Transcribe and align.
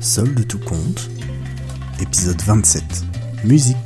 Sol 0.00 0.34
de 0.34 0.42
tout 0.42 0.58
compte, 0.58 1.10
épisode 2.00 2.40
27. 2.40 2.82
Musique. 3.44 3.76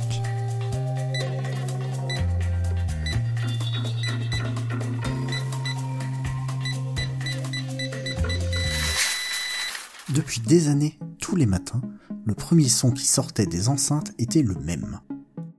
Depuis 10.07 10.39
des 10.39 10.69
années, 10.69 10.97
tous 11.19 11.35
les 11.35 11.45
matins, 11.45 11.81
le 12.23 12.33
premier 12.33 12.69
son 12.69 12.91
qui 12.91 13.05
sortait 13.05 13.45
des 13.45 13.67
enceintes 13.67 14.13
était 14.17 14.41
le 14.41 14.55
même. 14.55 15.01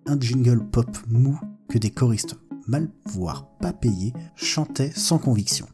Un 0.06 0.18
jingle 0.18 0.64
pop 0.70 0.88
mou 1.06 1.38
que 1.68 1.76
des 1.76 1.90
choristes 1.90 2.36
mal 2.66 2.88
voire 3.04 3.46
pas 3.60 3.74
payés 3.74 4.14
chantaient 4.36 4.92
sans 4.96 5.18
conviction. 5.18 5.66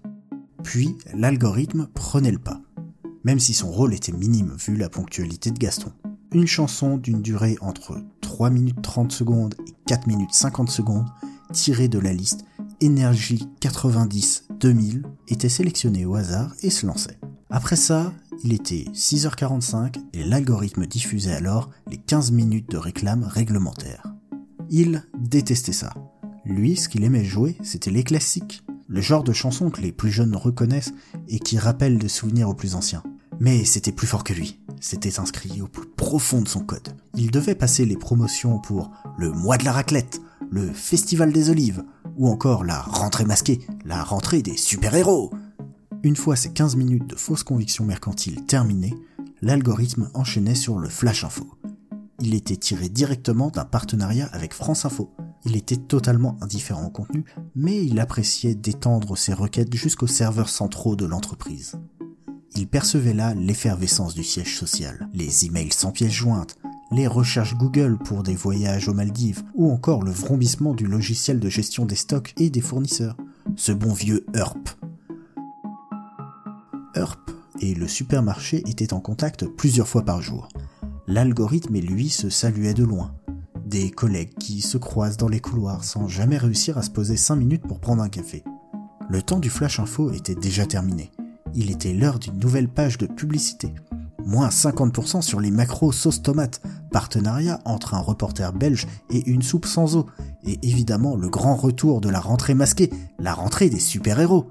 Puis 0.64 0.98
l'algorithme 1.14 1.86
prenait 1.94 2.32
le 2.32 2.40
pas 2.40 2.60
même 3.24 3.38
si 3.38 3.54
son 3.54 3.70
rôle 3.70 3.94
était 3.94 4.12
minime 4.12 4.56
vu 4.58 4.76
la 4.76 4.88
ponctualité 4.88 5.50
de 5.50 5.58
Gaston. 5.58 5.92
Une 6.32 6.46
chanson 6.46 6.96
d'une 6.96 7.22
durée 7.22 7.56
entre 7.60 8.02
3 8.20 8.50
minutes 8.50 8.82
30 8.82 9.12
secondes 9.12 9.54
et 9.66 9.74
4 9.86 10.06
minutes 10.06 10.32
50 10.32 10.70
secondes, 10.70 11.08
tirée 11.52 11.88
de 11.88 11.98
la 11.98 12.12
liste 12.12 12.44
Énergie 12.80 13.48
90-2000, 13.60 15.02
était 15.28 15.48
sélectionnée 15.48 16.06
au 16.06 16.14
hasard 16.14 16.54
et 16.62 16.70
se 16.70 16.86
lançait. 16.86 17.18
Après 17.50 17.76
ça, 17.76 18.12
il 18.44 18.52
était 18.52 18.86
6h45 18.92 20.02
et 20.14 20.24
l'algorithme 20.24 20.86
diffusait 20.86 21.34
alors 21.34 21.70
les 21.90 21.98
15 21.98 22.32
minutes 22.32 22.70
de 22.70 22.78
réclame 22.78 23.24
réglementaire. 23.24 24.06
Il 24.70 25.04
détestait 25.18 25.72
ça. 25.72 25.92
Lui, 26.44 26.76
ce 26.76 26.88
qu'il 26.88 27.04
aimait 27.04 27.24
jouer, 27.24 27.56
c'était 27.62 27.90
les 27.90 28.02
classiques, 28.02 28.64
le 28.92 29.00
genre 29.00 29.24
de 29.24 29.32
chansons 29.32 29.70
que 29.70 29.80
les 29.80 29.90
plus 29.90 30.10
jeunes 30.10 30.36
reconnaissent 30.36 30.92
et 31.26 31.38
qui 31.38 31.58
rappellent 31.58 31.98
des 31.98 32.08
souvenirs 32.08 32.50
aux 32.50 32.54
plus 32.54 32.74
anciens. 32.74 33.02
Mais 33.40 33.64
c'était 33.64 33.90
plus 33.90 34.06
fort 34.06 34.22
que 34.22 34.34
lui. 34.34 34.60
C'était 34.80 35.18
inscrit 35.18 35.62
au 35.62 35.66
plus 35.66 35.86
profond 35.86 36.42
de 36.42 36.48
son 36.48 36.60
code. 36.60 36.94
Il 37.16 37.30
devait 37.30 37.54
passer 37.54 37.86
les 37.86 37.96
promotions 37.96 38.58
pour 38.58 38.90
le 39.16 39.32
mois 39.32 39.56
de 39.56 39.64
la 39.64 39.72
raclette, 39.72 40.20
le 40.50 40.70
festival 40.72 41.32
des 41.32 41.48
olives, 41.48 41.82
ou 42.18 42.28
encore 42.28 42.64
la 42.64 42.80
rentrée 42.82 43.24
masquée, 43.24 43.66
la 43.86 44.04
rentrée 44.04 44.42
des 44.42 44.58
super-héros. 44.58 45.32
Une 46.02 46.16
fois 46.16 46.36
ces 46.36 46.52
15 46.52 46.76
minutes 46.76 47.06
de 47.06 47.16
fausse 47.16 47.44
conviction 47.44 47.86
mercantile 47.86 48.44
terminées, 48.44 48.94
l'algorithme 49.40 50.10
enchaînait 50.12 50.54
sur 50.54 50.78
le 50.78 50.90
Flash 50.90 51.24
Info. 51.24 51.46
Il 52.20 52.34
était 52.34 52.56
tiré 52.56 52.90
directement 52.90 53.48
d'un 53.48 53.64
partenariat 53.64 54.28
avec 54.32 54.52
France 54.52 54.84
Info. 54.84 55.10
Il 55.44 55.56
était 55.56 55.76
totalement 55.76 56.36
indifférent 56.40 56.86
au 56.86 56.90
contenu, 56.90 57.24
mais 57.54 57.84
il 57.84 57.98
appréciait 57.98 58.54
d'étendre 58.54 59.16
ses 59.16 59.34
requêtes 59.34 59.74
jusqu'aux 59.74 60.06
serveurs 60.06 60.48
centraux 60.48 60.96
de 60.96 61.04
l'entreprise. 61.04 61.74
Il 62.54 62.68
percevait 62.68 63.14
là 63.14 63.34
l'effervescence 63.34 64.14
du 64.14 64.24
siège 64.24 64.56
social, 64.56 65.08
les 65.14 65.46
emails 65.46 65.72
sans 65.72 65.90
pièce 65.90 66.12
jointe, 66.12 66.58
les 66.90 67.06
recherches 67.06 67.56
Google 67.56 67.98
pour 67.98 68.22
des 68.22 68.34
voyages 68.34 68.88
aux 68.88 68.94
Maldives, 68.94 69.42
ou 69.54 69.70
encore 69.70 70.02
le 70.02 70.10
vrombissement 70.10 70.74
du 70.74 70.86
logiciel 70.86 71.40
de 71.40 71.48
gestion 71.48 71.86
des 71.86 71.96
stocks 71.96 72.34
et 72.36 72.50
des 72.50 72.60
fournisseurs. 72.60 73.16
Ce 73.56 73.72
bon 73.72 73.94
vieux 73.94 74.26
ERP. 74.34 74.68
ERP 76.94 77.30
et 77.60 77.74
le 77.74 77.88
supermarché 77.88 78.62
étaient 78.66 78.92
en 78.92 79.00
contact 79.00 79.46
plusieurs 79.46 79.88
fois 79.88 80.04
par 80.04 80.20
jour. 80.20 80.48
L'algorithme 81.06 81.74
et 81.74 81.80
lui 81.80 82.10
se 82.10 82.28
saluaient 82.28 82.74
de 82.74 82.84
loin. 82.84 83.14
Des 83.72 83.90
collègues 83.90 84.34
qui 84.38 84.60
se 84.60 84.78
croisent 84.78 85.16
dans 85.16 85.28
les 85.28 85.40
couloirs 85.40 85.82
sans 85.82 86.06
jamais 86.06 86.38
réussir 86.38 86.78
à 86.78 86.82
se 86.82 86.90
poser 86.90 87.16
5 87.16 87.34
minutes 87.34 87.66
pour 87.66 87.80
prendre 87.80 88.04
un 88.04 88.08
café. 88.08 88.44
Le 89.08 89.20
temps 89.20 89.40
du 89.40 89.50
flash 89.50 89.80
info 89.80 90.12
était 90.12 90.36
déjà 90.36 90.66
terminé 90.66 91.10
il 91.54 91.70
était 91.70 91.92
l'heure 91.92 92.18
d'une 92.18 92.38
nouvelle 92.38 92.68
page 92.68 92.98
de 92.98 93.06
publicité. 93.06 93.74
Moins 94.24 94.48
50% 94.48 95.20
sur 95.20 95.40
les 95.40 95.50
macros 95.50 95.92
sauce 95.92 96.22
tomate, 96.22 96.62
partenariat 96.92 97.60
entre 97.64 97.94
un 97.94 97.98
reporter 98.00 98.52
belge 98.52 98.86
et 99.10 99.28
une 99.28 99.42
soupe 99.42 99.66
sans 99.66 99.96
eau, 99.96 100.06
et 100.44 100.58
évidemment 100.62 101.16
le 101.16 101.28
grand 101.28 101.56
retour 101.56 102.00
de 102.00 102.08
la 102.08 102.20
rentrée 102.20 102.54
masquée, 102.54 102.90
la 103.18 103.34
rentrée 103.34 103.68
des 103.68 103.80
super-héros. 103.80 104.50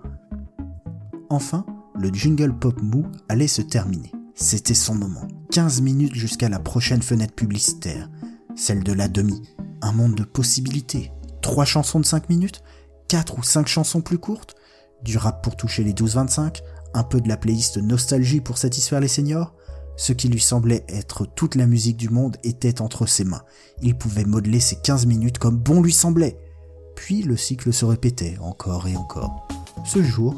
Enfin, 1.29 1.65
le 1.95 2.09
jingle 2.09 2.53
pop 2.53 2.81
mou 2.81 3.05
allait 3.29 3.47
se 3.47 3.61
terminer. 3.61 4.11
C'était 4.35 4.73
son 4.73 4.95
moment. 4.95 5.27
15 5.51 5.81
minutes 5.81 6.15
jusqu'à 6.15 6.49
la 6.49 6.59
prochaine 6.59 7.01
fenêtre 7.01 7.33
publicitaire, 7.33 8.09
celle 8.55 8.83
de 8.83 8.93
la 8.93 9.07
demi. 9.07 9.41
Un 9.81 9.91
monde 9.91 10.15
de 10.15 10.23
possibilités. 10.23 11.11
Trois 11.41 11.65
chansons 11.65 11.99
de 11.99 12.05
5 12.05 12.29
minutes 12.29 12.63
Quatre 13.07 13.37
ou 13.37 13.43
cinq 13.43 13.67
chansons 13.67 14.01
plus 14.01 14.19
courtes 14.19 14.55
Du 15.03 15.17
rap 15.17 15.43
pour 15.43 15.55
toucher 15.55 15.83
les 15.83 15.93
12-25 15.93 16.61
un 16.93 17.03
peu 17.03 17.19
de 17.19 17.27
la 17.27 17.37
playlist 17.37 17.77
Nostalgie 17.77 18.41
pour 18.41 18.57
satisfaire 18.57 18.99
les 18.99 19.07
seniors 19.07 19.53
Ce 19.97 20.13
qui 20.13 20.29
lui 20.29 20.39
semblait 20.39 20.85
être 20.87 21.25
toute 21.25 21.55
la 21.55 21.65
musique 21.65 21.97
du 21.97 22.09
monde 22.09 22.37
était 22.43 22.81
entre 22.81 23.05
ses 23.05 23.23
mains. 23.23 23.43
Il 23.81 23.97
pouvait 23.97 24.25
modeler 24.25 24.59
ses 24.59 24.77
15 24.77 25.05
minutes 25.07 25.39
comme 25.39 25.57
bon 25.57 25.81
lui 25.81 25.93
semblait. 25.93 26.37
Puis 26.95 27.23
le 27.23 27.37
cycle 27.37 27.73
se 27.73 27.85
répétait 27.85 28.37
encore 28.39 28.87
et 28.87 28.95
encore. 28.95 29.47
Ce 29.85 30.03
jour, 30.03 30.35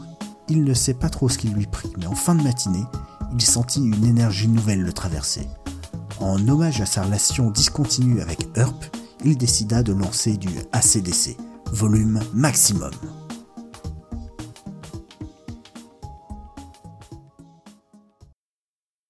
il 0.48 0.64
ne 0.64 0.74
sait 0.74 0.94
pas 0.94 1.10
trop 1.10 1.30
ce 1.30 1.38
qui 1.38 1.50
lui 1.50 1.68
prit, 1.68 1.92
mais 1.98 2.06
en 2.06 2.16
fin 2.16 2.36
de 2.36 2.44
matinée, 2.44 2.86
il 3.34 3.42
sentit 3.42 3.80
une 3.80 4.06
énergie 4.06 4.48
nouvelle 4.48 4.82
le 4.82 4.94
traverser. 4.94 5.48
En 6.20 6.48
hommage 6.48 6.82
à 6.82 6.86
sa 6.86 7.04
relation 7.04 7.50
discontinue 7.50 8.22
avec 8.22 8.48
Earp, 8.56 8.86
il 9.24 9.38
décida 9.38 9.84
de 9.84 9.94
lancer 9.94 10.38
du 10.38 10.50
ACDC, 10.72 11.38
volume 11.72 12.20
maximum. 12.34 12.92